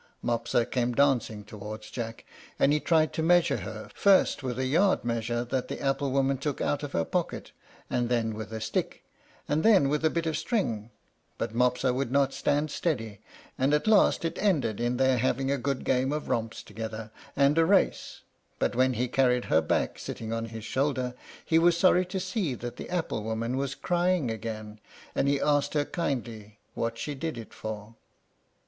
Mopsa 0.23 0.65
came 0.65 0.93
dancing 0.93 1.43
towards 1.43 1.91
Jack, 1.91 2.25
and 2.57 2.73
he 2.73 2.79
tried 2.79 3.13
to 3.13 3.21
measure 3.21 3.57
her, 3.57 3.87
first 3.93 4.41
with 4.41 4.57
a 4.57 4.65
yard 4.65 5.05
measure 5.05 5.43
that 5.45 5.67
the 5.67 5.79
apple 5.79 6.09
woman 6.09 6.39
took 6.39 6.59
out 6.59 6.81
of 6.81 6.93
her 6.93 7.05
pocket, 7.05 7.51
and 7.87 8.09
then 8.09 8.33
with 8.33 8.51
a 8.51 8.59
stick, 8.59 9.03
and 9.47 9.61
then 9.61 9.89
with 9.89 10.03
a 10.03 10.09
bit 10.09 10.25
of 10.25 10.35
string; 10.35 10.89
but 11.37 11.53
Mopsa 11.53 11.93
would 11.93 12.11
not 12.11 12.33
stand 12.33 12.71
steady, 12.71 13.19
and 13.59 13.75
at 13.75 13.85
last 13.85 14.25
it 14.25 14.41
ended 14.41 14.79
in 14.79 14.97
their 14.97 15.19
having 15.19 15.51
a 15.51 15.57
good 15.59 15.83
game 15.85 16.11
of 16.11 16.29
romps 16.29 16.63
together, 16.63 17.11
and 17.35 17.55
a 17.59 17.63
race; 17.67 18.21
but 18.57 18.75
when 18.75 18.93
he 18.93 19.07
carried 19.07 19.45
her 19.45 19.61
back, 19.61 19.99
sitting 19.99 20.33
on 20.33 20.45
his 20.45 20.65
shoulder, 20.65 21.13
he 21.45 21.59
was 21.59 21.77
sorry 21.77 22.05
to 22.07 22.19
see 22.19 22.55
that 22.55 22.77
the 22.77 22.89
apple 22.89 23.21
woman 23.21 23.55
was 23.55 23.75
crying 23.75 24.31
again, 24.31 24.79
and 25.13 25.27
he 25.27 25.39
asked 25.39 25.75
her 25.75 25.85
kindly 25.85 26.57
what 26.73 26.97
she 26.97 27.13
did 27.13 27.37
it 27.37 27.53
for. 27.53 27.93